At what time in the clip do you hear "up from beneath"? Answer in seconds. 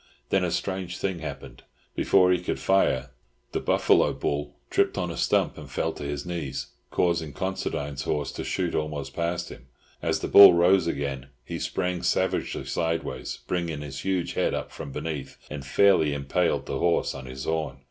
14.55-15.37